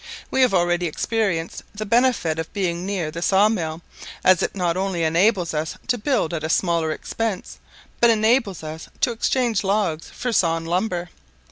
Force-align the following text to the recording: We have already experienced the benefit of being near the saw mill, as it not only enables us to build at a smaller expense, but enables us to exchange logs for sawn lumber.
We 0.31 0.41
have 0.41 0.51
already 0.51 0.87
experienced 0.87 1.61
the 1.75 1.85
benefit 1.85 2.39
of 2.39 2.51
being 2.53 2.87
near 2.87 3.11
the 3.11 3.21
saw 3.21 3.49
mill, 3.49 3.83
as 4.23 4.41
it 4.41 4.55
not 4.55 4.75
only 4.75 5.03
enables 5.03 5.53
us 5.53 5.77
to 5.89 5.97
build 5.99 6.33
at 6.33 6.43
a 6.43 6.49
smaller 6.49 6.91
expense, 6.91 7.59
but 7.99 8.09
enables 8.09 8.63
us 8.63 8.89
to 9.01 9.11
exchange 9.11 9.63
logs 9.63 10.09
for 10.09 10.33
sawn 10.33 10.65
lumber. 10.65 11.09